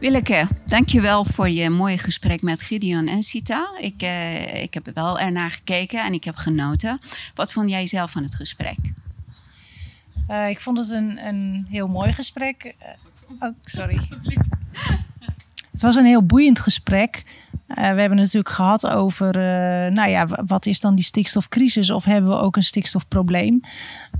Willeke, 0.00 0.48
dankjewel 0.66 1.24
voor 1.24 1.50
je 1.50 1.70
mooie 1.70 1.98
gesprek 1.98 2.42
met 2.42 2.62
Gideon 2.62 3.06
en 3.06 3.22
Sita. 3.22 3.70
Ik, 3.78 4.02
uh, 4.02 4.62
ik 4.62 4.74
heb 4.74 4.90
wel 4.94 5.18
ernaar 5.18 5.50
gekeken 5.50 6.04
en 6.04 6.12
ik 6.12 6.24
heb 6.24 6.36
genoten. 6.36 7.00
Wat 7.34 7.52
vond 7.52 7.70
jij 7.70 7.86
zelf 7.86 8.10
van 8.10 8.22
het 8.22 8.34
gesprek? 8.34 8.76
Uh, 10.30 10.48
ik 10.48 10.60
vond 10.60 10.78
het 10.78 10.90
een, 10.90 11.26
een 11.26 11.66
heel 11.70 11.86
mooi 11.86 12.12
gesprek. 12.12 12.74
Uh, 12.82 12.88
oh, 13.40 13.54
sorry. 13.62 14.00
Het 15.72 15.82
was 15.82 15.94
een 15.94 16.04
heel 16.04 16.26
boeiend 16.26 16.60
gesprek. 16.60 17.22
Uh, 17.68 17.76
we 17.76 17.82
hebben 17.82 18.02
het 18.10 18.10
natuurlijk 18.10 18.54
gehad 18.54 18.86
over, 18.86 19.32
nou 19.92 20.10
ja, 20.10 20.26
wat 20.46 20.66
is 20.66 20.80
dan 20.80 20.94
die 20.94 21.04
stikstofcrisis 21.04 21.90
of 21.90 22.04
hebben 22.04 22.30
we 22.30 22.36
ook 22.36 22.56
een 22.56 22.62
stikstofprobleem? 22.62 23.60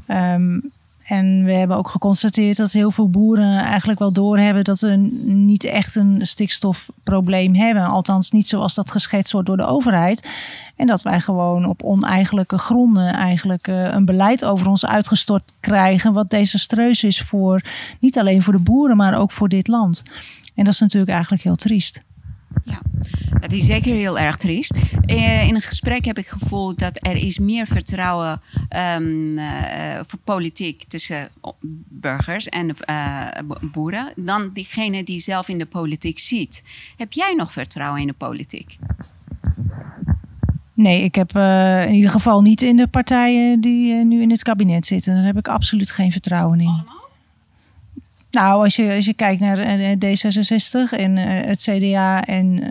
Um, 0.08 0.72
en 1.04 1.44
we 1.44 1.52
hebben 1.52 1.76
ook 1.76 1.88
geconstateerd 1.88 2.56
dat 2.56 2.72
heel 2.72 2.90
veel 2.90 3.10
boeren 3.10 3.58
eigenlijk 3.58 3.98
wel 3.98 4.12
doorhebben 4.12 4.64
dat 4.64 4.80
we 4.80 4.96
niet 5.24 5.64
echt 5.64 5.96
een 5.96 6.26
stikstofprobleem 6.26 7.54
hebben. 7.54 7.84
Althans, 7.84 8.30
niet 8.30 8.46
zoals 8.46 8.74
dat 8.74 8.90
geschetst 8.90 9.32
wordt 9.32 9.46
door 9.46 9.56
de 9.56 9.66
overheid. 9.66 10.28
En 10.76 10.86
dat 10.86 11.02
wij 11.02 11.20
gewoon 11.20 11.66
op 11.66 11.82
oneigenlijke 11.82 12.58
gronden 12.58 13.12
eigenlijk 13.12 13.68
uh, 13.68 13.92
een 13.92 14.04
beleid 14.04 14.44
over 14.44 14.68
ons 14.68 14.86
uitgestort 14.86 15.52
krijgen. 15.60 16.12
Wat 16.12 16.30
desastreus 16.30 17.02
is 17.02 17.20
voor 17.22 17.62
niet 18.00 18.18
alleen 18.18 18.42
voor 18.42 18.52
de 18.52 18.58
boeren, 18.58 18.96
maar 18.96 19.18
ook 19.18 19.32
voor 19.32 19.48
dit 19.48 19.68
land. 19.68 20.02
En 20.54 20.64
dat 20.64 20.72
is 20.72 20.80
natuurlijk 20.80 21.12
eigenlijk 21.12 21.42
heel 21.42 21.56
triest. 21.56 22.00
Dat 23.44 23.52
is 23.52 23.64
zeker 23.64 23.94
heel 23.94 24.18
erg 24.18 24.36
triest. 24.36 24.74
Eh, 25.06 25.48
in 25.48 25.54
een 25.54 25.62
gesprek 25.62 26.04
heb 26.04 26.18
ik 26.18 26.26
gevoeld 26.26 26.78
dat 26.78 26.98
er 27.02 27.16
is 27.16 27.38
meer 27.38 27.66
vertrouwen 27.66 28.40
um, 28.96 29.38
uh, 29.38 30.00
voor 30.06 30.18
politiek 30.24 30.84
tussen 30.88 31.28
burgers 31.88 32.48
en 32.48 32.70
uh, 32.90 33.28
boeren 33.72 34.12
dan 34.16 34.50
diegene 34.52 35.02
die 35.02 35.20
zelf 35.20 35.48
in 35.48 35.58
de 35.58 35.66
politiek 35.66 36.18
ziet. 36.18 36.62
Heb 36.96 37.12
jij 37.12 37.34
nog 37.34 37.52
vertrouwen 37.52 38.00
in 38.00 38.06
de 38.06 38.12
politiek? 38.12 38.78
Nee, 40.74 41.02
ik 41.02 41.14
heb 41.14 41.36
in 41.86 41.92
ieder 41.92 42.10
geval 42.10 42.40
niet 42.40 42.62
in 42.62 42.76
de 42.76 42.86
partijen 42.86 43.60
die 43.60 43.94
nu 43.94 44.22
in 44.22 44.30
het 44.30 44.42
kabinet 44.42 44.86
zitten. 44.86 45.14
Daar 45.14 45.24
heb 45.24 45.38
ik 45.38 45.48
absoluut 45.48 45.90
geen 45.90 46.12
vertrouwen 46.12 46.60
in. 46.60 46.66
Allemaal? 46.66 47.03
Nou, 48.34 48.62
als 48.62 48.76
je, 48.76 48.94
als 48.94 49.04
je 49.04 49.14
kijkt 49.14 49.40
naar 49.40 49.58
eh, 49.58 49.90
D66 49.90 50.98
en 50.98 51.16
uh, 51.16 51.24
het 51.26 51.62
CDA 51.62 52.24
en 52.24 52.62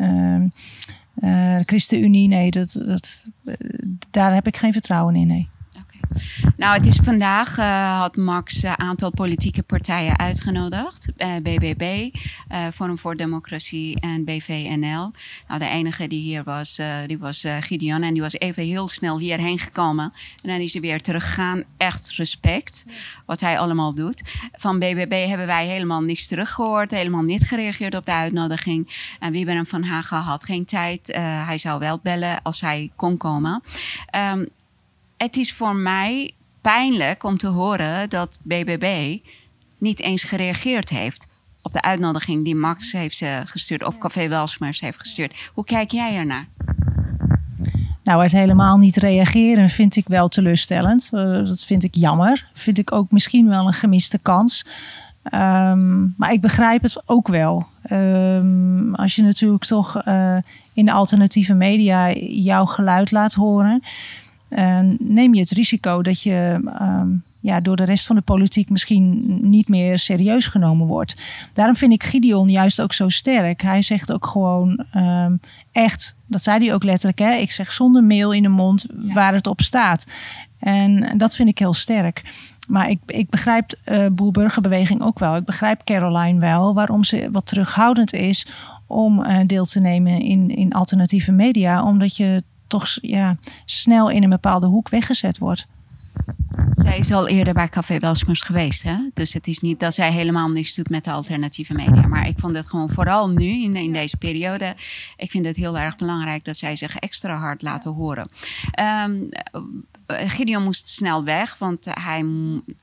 uh, 1.24 1.60
ChristenUnie, 1.66 2.28
nee, 2.28 2.52
dat, 2.52 2.76
dat, 2.86 3.28
daar 4.12 4.34
heb 4.34 4.48
ik 4.48 4.58
geen 4.58 4.74
vertrouwen 4.74 5.16
in. 5.16 5.28
Nee. 5.28 5.50
Nou, 6.64 6.76
het 6.76 6.86
is 6.86 6.96
vandaag 6.96 7.58
uh, 7.58 8.00
had 8.00 8.16
Max 8.16 8.64
een 8.64 8.80
aantal 8.80 9.12
politieke 9.12 9.64
partijen 9.64 10.20
uitgenodigd. 10.20 11.08
Uh, 11.18 11.36
BBB, 11.36 12.10
uh, 12.52 12.68
Forum 12.74 12.98
voor 12.98 13.16
Democratie 13.16 14.00
en 14.00 14.26
BVNL. 14.26 15.12
Nou, 15.48 15.60
de 15.60 15.68
enige 15.68 16.08
die 16.08 16.22
hier 16.22 16.44
was, 16.44 16.80
die 17.08 17.20
was 17.20 17.46
Gideon. 17.60 18.04
En 18.04 18.14
die 18.14 18.22
was 18.22 18.34
even 18.34 18.64
heel 18.64 18.88
snel 18.88 19.20
hierheen 19.20 19.60
gekomen. 19.60 20.14
En 20.44 20.50
dan 20.50 20.60
is 20.60 20.74
hij 20.74 20.82
weer 20.82 21.02
teruggegaan. 21.02 21.64
Echt 21.78 22.10
respect 22.10 22.86
wat 23.26 23.40
hij 23.40 23.60
allemaal 23.60 23.94
doet. 23.94 24.22
Van 24.52 24.80
BBB 24.80 25.28
hebben 25.28 25.48
wij 25.48 25.68
helemaal 25.68 26.02
niks 26.02 26.28
teruggehoord. 26.28 26.92
Helemaal 26.92 27.24
niet 27.24 27.48
gereageerd 27.48 27.96
op 27.96 28.06
de 28.06 28.14
uitnodiging. 28.14 29.12
En 29.20 29.32
Wieberen 29.32 29.66
van 29.66 29.84
Hagen 29.84 30.18
had 30.18 30.44
geen 30.44 30.66
tijd. 30.66 31.08
hij 31.46 31.58
zou 31.58 31.80
wel 31.80 32.00
bellen 32.04 32.42
als 32.42 32.62
hij 32.62 32.92
kon 32.96 33.18
komen. 33.18 33.64
Um, 34.16 34.48
het 35.18 35.36
is 35.36 35.54
voor 35.54 35.76
mij 35.76 36.34
pijnlijk 36.64 37.24
om 37.24 37.38
te 37.38 37.48
horen 37.48 38.10
dat 38.10 38.40
BBB 38.42 39.18
niet 39.78 40.02
eens 40.02 40.24
gereageerd 40.24 40.90
heeft 40.90 41.28
op 41.62 41.74
de 41.74 41.82
uitnodiging 41.82 42.44
die 42.44 42.56
Max 42.56 42.92
heeft 42.92 43.22
uh, 43.22 43.40
gestuurd 43.46 43.84
of 43.84 43.98
Café 43.98 44.28
Welsmers 44.28 44.80
heeft 44.80 45.00
gestuurd. 45.00 45.50
Hoe 45.54 45.64
kijk 45.64 45.92
jij 45.92 46.16
ernaar? 46.16 46.48
Nou, 48.04 48.22
het 48.22 48.32
helemaal 48.32 48.78
niet 48.78 48.96
reageren 48.96 49.70
vind 49.70 49.96
ik 49.96 50.08
wel 50.08 50.28
teleurstellend. 50.28 51.10
Uh, 51.14 51.22
dat 51.22 51.64
vind 51.64 51.84
ik 51.84 51.96
jammer. 51.96 52.50
Vind 52.54 52.78
ik 52.78 52.92
ook 52.92 53.12
misschien 53.12 53.48
wel 53.48 53.68
een 53.68 53.74
gemiste 53.74 54.18
kans. 54.18 54.66
Um, 55.34 56.14
maar 56.18 56.32
ik 56.32 56.42
begrijp 56.42 56.82
het 56.82 57.02
ook 57.06 57.28
wel. 57.28 57.68
Um, 57.92 58.96
als 58.96 59.16
je 59.16 59.22
natuurlijk 59.22 59.64
toch 59.64 60.06
uh, 60.08 60.38
in 60.74 60.86
de 60.86 60.92
alternatieve 60.92 61.54
media 61.54 62.12
jouw 62.14 62.66
geluid 62.66 63.12
laat 63.12 63.34
horen 63.34 63.84
neem 65.00 65.34
je 65.34 65.40
het 65.40 65.52
risico 65.52 66.02
dat 66.02 66.22
je 66.22 66.62
ehm, 66.80 67.10
ja, 67.44 67.60
door 67.60 67.76
de 67.76 67.86
rest 67.86 68.06
van 68.06 68.16
de 68.16 68.22
politiek 68.22 68.70
misschien 68.70 69.38
niet 69.50 69.68
meer 69.68 69.98
serieus 69.98 70.48
genomen 70.48 70.88
wordt. 70.88 71.16
Daarom 71.54 71.76
vind 71.76 71.92
ik 71.92 72.04
Gideon 72.04 72.48
juist 72.48 72.82
ook 72.82 72.94
zo 72.94 73.10
sterk. 73.10 73.62
Hij 73.62 73.82
zegt 73.82 74.12
ook 74.12 74.26
gewoon 74.26 74.86
um, 74.96 75.40
echt, 75.72 76.16
dat 76.26 76.42
zei 76.42 76.66
hij 76.66 76.74
ook 76.74 76.84
letterlijk, 76.84 77.20
hè, 77.20 77.34
ik 77.34 77.52
zeg 77.52 77.72
zonder 77.72 78.04
mail 78.04 78.32
in 78.32 78.44
de 78.44 78.50
mond 78.50 78.86
waar 78.96 79.34
het 79.34 79.48
op 79.48 79.62
staat. 79.62 80.06
En 80.60 81.18
dat 81.18 81.36
vind 81.36 81.50
ik 81.50 81.60
heel 81.60 81.74
sterk. 81.74 82.24
Maar 82.68 82.90
ik, 82.90 83.00
ik 83.06 83.30
begrijp 83.30 83.74
uh, 83.86 84.08
Boerburgerbeweging 84.08 85.02
ook 85.02 85.20
wel. 85.20 85.36
Ik 85.36 85.46
begrijp 85.46 85.84
Caroline 85.84 86.40
wel 86.40 86.74
waarom 86.74 87.04
ze 87.04 87.30
wat 87.32 87.46
terughoudend 87.46 88.14
is 88.14 88.48
om 88.88 89.20
uh, 89.20 89.40
deel 89.46 89.66
te 89.66 89.80
nemen 89.80 90.20
in, 90.20 90.50
in 90.50 90.74
alternatieve 90.74 91.32
media. 91.32 91.84
Omdat 91.84 92.18
je 92.18 92.44
toch 92.80 92.98
ja, 93.02 93.38
snel 93.66 94.10
in 94.10 94.24
een 94.24 94.30
bepaalde 94.30 94.68
hoek 94.68 94.90
weggezet 94.90 95.38
wordt. 95.38 95.66
Zij 96.74 96.98
is 96.98 97.12
al 97.12 97.28
eerder 97.28 97.54
bij 97.54 97.70
Café 97.70 98.00
Welsmers 98.00 98.42
geweest. 98.42 98.84
Hè? 98.84 98.96
Dus 99.14 99.34
het 99.34 99.48
is 99.48 99.60
niet 99.60 99.80
dat 99.80 99.94
zij 99.94 100.12
helemaal 100.12 100.50
niks 100.50 100.76
doet 100.76 100.90
met 100.90 101.04
de 101.04 101.12
alternatieve 101.12 101.74
media. 101.74 102.08
Maar 102.08 102.28
ik 102.28 102.40
vond 102.40 102.56
het 102.56 102.68
gewoon 102.68 102.90
vooral 102.90 103.30
nu, 103.30 103.64
in, 103.64 103.76
in 103.76 103.94
deze 103.94 104.18
periode. 104.18 104.76
Ik 105.18 105.32
vind 105.32 105.46
het 105.46 105.56
heel 105.56 105.78
erg 105.78 105.96
belangrijk 105.96 106.46
dat 106.46 106.58
zij 106.58 106.76
zich 106.76 106.96
extra 106.96 107.36
hard 107.36 107.62
laten 107.62 107.92
horen. 107.92 108.30
Um, 109.06 109.30
Gideon 110.08 110.64
moest 110.64 110.88
snel 110.88 111.24
weg, 111.24 111.58
want 111.58 111.86
hij 111.86 112.26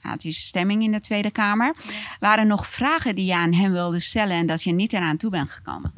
had 0.00 0.20
die 0.20 0.32
stemming 0.32 0.82
in 0.82 0.92
de 0.92 1.00
Tweede 1.00 1.30
Kamer. 1.30 1.74
Waren 2.20 2.46
nog 2.46 2.66
vragen 2.66 3.14
die 3.14 3.26
je 3.26 3.34
aan 3.34 3.52
hem 3.52 3.72
wilde 3.72 4.00
stellen 4.00 4.36
en 4.36 4.46
dat 4.46 4.62
je 4.62 4.72
niet 4.72 4.92
eraan 4.92 5.16
toe 5.16 5.30
bent 5.30 5.50
gekomen? 5.50 5.92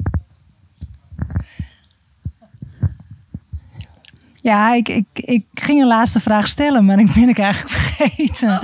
Ja, 4.43 4.73
ik, 4.73 4.89
ik, 4.89 5.05
ik 5.13 5.45
ging 5.53 5.81
een 5.81 5.87
laatste 5.87 6.19
vraag 6.19 6.47
stellen, 6.47 6.85
maar 6.85 6.99
ik 7.05 7.13
ben 7.13 7.29
ik 7.29 7.39
eigenlijk 7.39 7.73
vergeten. 7.73 8.61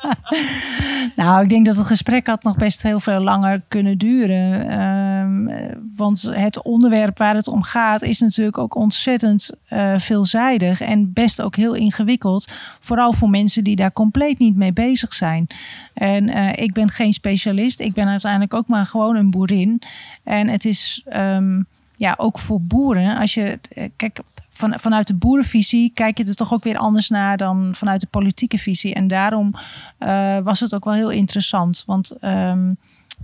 nou, 1.22 1.42
ik 1.42 1.48
denk 1.48 1.66
dat 1.66 1.76
het 1.76 1.86
gesprek 1.86 2.26
had 2.26 2.42
nog 2.42 2.56
best 2.56 2.82
heel 2.82 3.00
veel 3.00 3.20
langer 3.20 3.62
kunnen 3.68 3.98
duren. 3.98 4.80
Um, 4.80 5.50
want 5.96 6.22
het 6.22 6.62
onderwerp 6.62 7.18
waar 7.18 7.34
het 7.34 7.48
om 7.48 7.62
gaat 7.62 8.02
is 8.02 8.20
natuurlijk 8.20 8.58
ook 8.58 8.74
ontzettend 8.74 9.50
uh, 9.70 9.98
veelzijdig 9.98 10.80
en 10.80 11.12
best 11.12 11.42
ook 11.42 11.56
heel 11.56 11.74
ingewikkeld. 11.74 12.48
Vooral 12.80 13.12
voor 13.12 13.30
mensen 13.30 13.64
die 13.64 13.76
daar 13.76 13.92
compleet 13.92 14.38
niet 14.38 14.56
mee 14.56 14.72
bezig 14.72 15.14
zijn. 15.14 15.46
En 15.94 16.28
uh, 16.28 16.52
ik 16.52 16.72
ben 16.72 16.90
geen 16.90 17.12
specialist. 17.12 17.80
Ik 17.80 17.94
ben 17.94 18.08
uiteindelijk 18.08 18.54
ook 18.54 18.68
maar 18.68 18.86
gewoon 18.86 19.16
een 19.16 19.30
boerin. 19.30 19.82
En 20.24 20.48
het 20.48 20.64
is 20.64 21.06
um, 21.16 21.66
ja, 21.96 22.14
ook 22.16 22.38
voor 22.38 22.60
boeren. 22.60 23.16
Als 23.16 23.34
je, 23.34 23.58
eh, 23.68 23.90
kijk, 23.96 24.20
van, 24.48 24.78
vanuit 24.78 25.06
de 25.06 25.14
boerenvisie 25.14 25.90
kijk 25.94 26.18
je 26.18 26.24
er 26.24 26.34
toch 26.34 26.52
ook 26.52 26.62
weer 26.62 26.76
anders 26.78 27.08
naar 27.08 27.36
dan 27.36 27.74
vanuit 27.74 28.00
de 28.00 28.06
politieke 28.06 28.58
visie. 28.58 28.94
En 28.94 29.08
daarom 29.08 29.54
uh, 29.98 30.38
was 30.38 30.60
het 30.60 30.74
ook 30.74 30.84
wel 30.84 30.94
heel 30.94 31.10
interessant. 31.10 31.82
Want 31.86 32.12
um, 32.24 32.76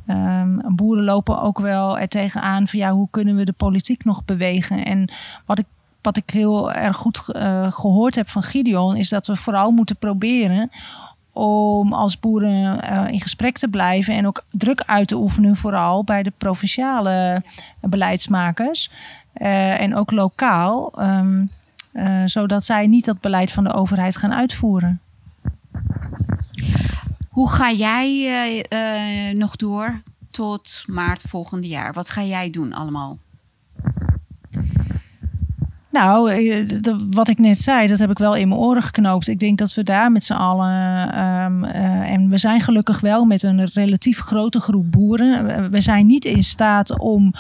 um, 0.09 0.63
boeren 0.77 1.05
lopen 1.05 1.41
ook 1.41 1.59
wel 1.59 1.99
er 1.99 2.09
tegenaan 2.09 2.69
van 2.69 2.79
ja, 2.79 2.93
hoe 2.93 3.09
kunnen 3.11 3.37
we 3.37 3.45
de 3.45 3.53
politiek 3.53 4.05
nog 4.05 4.25
bewegen? 4.25 4.85
En 4.85 5.13
wat 5.47 5.59
ik 5.59 5.67
wat 6.03 6.17
ik 6.17 6.31
heel 6.31 6.73
erg 6.73 6.97
goed 6.97 7.23
uh, 7.29 7.73
gehoord 7.73 8.15
heb 8.15 8.29
van 8.29 8.43
Gideon, 8.43 8.97
is 8.97 9.09
dat 9.09 9.27
we 9.27 9.37
vooral 9.37 9.71
moeten 9.71 9.97
proberen 9.97 10.71
om 11.33 11.93
als 11.93 12.21
boeren 12.21 12.85
uh, 12.93 13.13
in 13.13 13.21
gesprek 13.21 13.59
te 13.59 13.69
blijven 13.69 14.15
en 14.15 14.27
ook 14.27 14.45
druk 14.51 14.83
uit 14.87 15.09
te 15.09 15.17
oefenen, 15.17 15.57
vooral 15.57 16.05
bij 16.05 16.23
de 16.23 16.33
provinciale 16.39 17.43
beleidsmakers 17.81 18.91
uh, 19.37 19.81
en 19.81 19.97
ook 19.97 20.11
lokaal, 20.11 20.93
um, 21.03 21.49
uh, 21.93 22.23
zodat 22.25 22.65
zij 22.65 22.87
niet 22.87 23.05
dat 23.05 23.21
beleid 23.21 23.53
van 23.53 23.65
de 23.65 23.73
overheid 23.73 24.17
gaan 24.17 24.33
uitvoeren. 24.33 25.01
Hoe 27.29 27.51
ga 27.51 27.73
jij 27.73 28.65
nog 29.37 29.57
door 29.57 30.03
tot 30.31 30.85
maart 30.87 31.23
volgende 31.29 31.69
jaar? 31.69 31.93
Wat 31.93 32.11
ga 32.11 32.23
jij 32.23 32.51
doen 32.51 32.73
allemaal? 32.73 33.19
Nou, 35.91 36.33
eh, 36.33 36.67
wat 37.11 37.29
ik 37.29 37.39
net 37.39 37.59
zei, 37.59 37.87
dat 37.87 37.99
heb 37.99 38.11
ik 38.11 38.19
wel 38.19 38.35
in 38.35 38.49
mijn 38.49 38.61
oren 38.61 38.83
geknoopt. 38.83 39.29
Ik 39.29 39.39
denk 39.39 39.59
dat 39.59 39.75
we 39.75 39.83
daar 39.83 40.13
met 40.13 40.25
z'n 40.25 40.33
allen. 40.33 41.03
Um, 41.25 41.65
uh, 41.65 42.11
en 42.11 42.29
we 42.29 42.39
zijn 42.39 42.61
gelukkig 42.61 43.01
wel 43.01 43.25
met 43.25 43.43
een 43.43 43.65
relatief 43.65 44.19
grote 44.19 44.61
groep 44.61 44.91
boeren. 44.91 45.71
We 45.71 45.81
zijn 45.81 46.07
niet 46.07 46.25
in 46.25 46.43
staat 46.43 46.99
om 46.99 47.33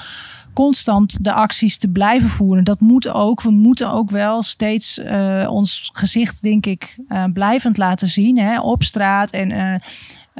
constant 0.54 1.24
de 1.24 1.32
acties 1.32 1.78
te 1.78 1.88
blijven 1.88 2.28
voeren. 2.28 2.64
Dat 2.64 2.80
moet 2.80 3.08
ook. 3.08 3.42
We 3.42 3.50
moeten 3.50 3.92
ook 3.92 4.10
wel 4.10 4.42
steeds 4.42 4.98
uh, 4.98 5.48
ons 5.50 5.90
gezicht, 5.92 6.42
denk 6.42 6.66
ik, 6.66 6.98
blijvend 7.32 7.76
laten 7.76 8.08
zien 8.08 8.38
hè, 8.38 8.60
op 8.60 8.82
straat. 8.82 9.30
En 9.30 9.80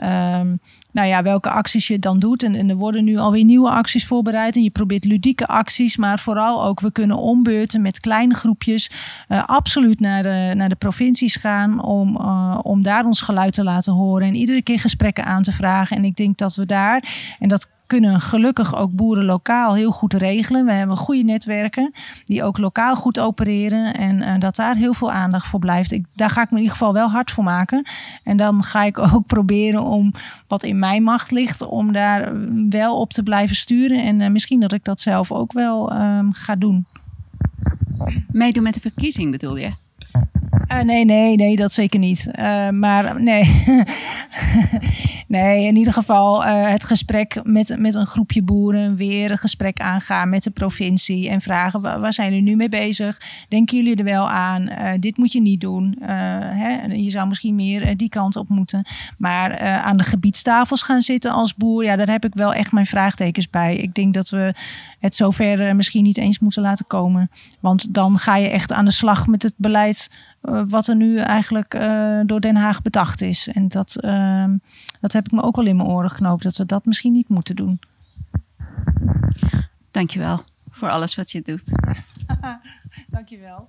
um, 0.05 0.61
nou 0.93 1.09
ja, 1.09 1.23
welke 1.23 1.51
acties 1.51 1.87
je 1.87 1.99
dan 1.99 2.19
doet. 2.19 2.43
En, 2.43 2.69
er 2.69 2.77
worden 2.77 3.05
nu 3.05 3.17
alweer 3.17 3.45
nieuwe 3.45 3.71
acties 3.71 4.07
voorbereid. 4.07 4.57
En 4.57 4.63
je 4.63 4.71
probeert 4.71 5.05
ludieke 5.05 5.47
acties, 5.47 5.97
maar 5.97 6.19
vooral 6.19 6.65
ook 6.65 6.81
we 6.81 6.93
kunnen 6.93 7.17
ombeurten 7.17 7.83
met 7.83 8.01
kleine 8.01 8.35
groepjes. 8.35 8.91
Uh, 9.29 9.45
absoluut 9.45 10.01
naar 10.01 10.23
de, 10.23 10.53
naar 10.55 10.69
de 10.69 10.75
provincies 10.75 11.37
gaan 11.37 11.83
om, 11.83 12.17
uh, 12.17 12.59
om 12.63 12.83
daar 12.83 13.05
ons 13.05 13.21
geluid 13.21 13.53
te 13.53 13.65
laten 13.65 13.93
horen. 13.93 14.29
En 14.29 14.35
iedere 14.35 14.63
keer 14.63 14.79
gesprekken 14.79 15.25
aan 15.25 15.43
te 15.43 15.53
vragen. 15.53 15.97
En 15.97 16.05
ik 16.05 16.17
denk 16.17 16.39
dat 16.39 16.55
we 16.55 16.67
daar, 16.67 17.05
en 17.39 17.49
dat 17.49 17.69
kunnen 17.91 18.21
gelukkig 18.21 18.77
ook 18.77 18.93
boeren 18.93 19.25
lokaal 19.25 19.75
heel 19.75 19.91
goed 19.91 20.15
regelen. 20.15 20.65
We 20.65 20.73
hebben 20.73 20.97
goede 20.97 21.23
netwerken 21.23 21.93
die 22.25 22.43
ook 22.43 22.59
lokaal 22.59 22.97
goed 22.97 23.21
opereren. 23.21 23.95
En 23.95 24.17
uh, 24.17 24.39
dat 24.39 24.57
daar 24.57 24.77
heel 24.77 24.95
veel 24.95 25.13
aandacht 25.13 25.47
voor 25.47 25.59
blijft. 25.59 25.93
Ik, 25.93 26.05
daar 26.15 26.31
ga 26.31 26.43
ik 26.43 26.51
me 26.51 26.57
in 26.57 26.63
ieder 26.63 26.77
geval 26.77 26.93
wel 26.93 27.09
hard 27.09 27.31
voor 27.31 27.45
maken. 27.45 27.87
En 28.25 28.37
dan 28.37 28.63
ga 28.63 28.85
ik 28.85 28.99
ook 29.13 29.27
proberen 29.27 29.83
om 29.83 30.13
wat 30.49 30.63
in 30.63 30.79
mijn 30.79 31.03
macht 31.03 31.31
ligt, 31.31 31.61
om 31.61 31.93
daar 31.93 32.33
wel 32.69 33.01
op 33.01 33.11
te 33.13 33.23
blijven 33.23 33.57
sturen. 33.57 34.05
En 34.05 34.21
uh, 34.21 34.29
misschien 34.29 34.61
dat 34.61 34.73
ik 34.73 34.85
dat 34.85 35.01
zelf 35.01 35.33
ook 35.33 35.53
wel 35.53 35.93
um, 35.93 36.33
ga 36.33 36.57
doen. 36.57 36.87
Meedoen 38.33 38.63
met 38.63 38.75
de 38.75 38.81
verkiezing 38.81 39.31
bedoel 39.31 39.57
je? 39.57 39.71
Uh, 40.73 40.81
nee, 40.81 41.05
nee, 41.05 41.37
nee, 41.37 41.57
dat 41.57 41.73
zeker 41.73 41.99
niet. 41.99 42.29
Maar 42.71 43.23
nee. 43.23 43.65
nee, 45.31 45.67
in 45.67 45.77
ieder 45.77 45.93
geval 45.93 46.45
uh, 46.45 46.69
het 46.71 46.85
gesprek 46.85 47.41
met, 47.43 47.75
met 47.79 47.95
een 47.95 48.07
groepje 48.07 48.43
boeren. 48.43 48.97
Weer 48.97 49.31
een 49.31 49.39
gesprek 49.39 49.81
aangaan 49.81 50.29
met 50.29 50.43
de 50.43 50.51
provincie. 50.51 51.29
En 51.29 51.41
vragen, 51.41 51.81
waar, 51.81 52.13
zijn 52.13 52.29
jullie 52.29 52.49
nu 52.49 52.57
mee 52.57 52.69
bezig? 52.69 53.21
Denken 53.49 53.77
jullie 53.77 53.97
er 53.97 54.05
wel 54.05 54.29
aan? 54.31 54.69
dit 55.01 55.17
moet 55.17 55.33
je 55.33 55.41
niet 55.41 55.61
doen. 55.61 55.97
Hè? 56.01 56.85
Je 56.87 57.11
zou 57.11 57.29
misschien 57.29 57.55
meer 57.55 57.97
die 57.97 58.09
kant 58.09 58.37
op 58.37 58.49
moeten. 58.49 58.87
Maar 59.19 59.59
aan 59.59 59.97
de 59.97 60.03
gebiedstafels 60.03 60.83
gaan 60.83 61.03
zitten 61.03 61.33
als 61.33 61.55
boer. 61.55 61.85
Ja, 61.85 61.97
daar 61.97 62.11
heb 62.11 62.25
ik 62.25 62.35
wel 62.35 62.55
echt 62.55 62.73
mijn 62.73 62.87
vraagtekens 62.87 63.51
bij. 63.51 63.77
Ik 63.77 63.95
denk 63.95 64.15
dat 64.15 64.29
we 64.29 64.55
het 64.99 65.15
zover 65.15 65.77
misschien 65.77 66.03
niet 66.03 66.19
eens 66.19 66.39
moeten 66.39 66.63
laten 66.63 66.87
komen. 66.87 67.31
Want 67.61 67.95
dan 67.95 68.19
ga 68.19 68.37
je 68.37 68.49
echt 68.49 68.73
aan 68.73 68.85
de 68.85 68.91
slag 68.91 69.27
met 69.27 69.43
het 69.43 69.55
beleid 69.57 70.11
wat 70.41 70.87
er 70.87 70.97
nu 70.97 71.19
eigenlijk 71.19 71.75
uh, 71.75 72.21
door 72.27 72.41
Den 72.41 72.57
Haag 72.57 72.83
bedacht 72.83 73.21
is. 73.21 73.49
En 73.49 73.69
dat, 73.69 73.97
uh, 74.01 74.45
dat 75.01 75.13
heb 75.13 75.25
ik 75.25 75.33
me 75.33 75.43
ook 75.43 75.57
al 75.57 75.67
in 75.67 75.77
mijn 75.77 75.89
oren 75.89 76.11
geknoopt, 76.11 76.43
dat 76.43 76.57
we 76.57 76.67
dat 76.67 76.85
misschien 76.85 77.13
niet 77.13 77.29
moeten 77.29 77.57
doen. 77.57 77.81
Dankjewel 79.91 80.41
voor 80.71 80.91
alles 80.91 81.15
wat 81.15 81.31
je 81.31 81.43
doet. 81.43 81.73
Dankjewel. 83.11 83.69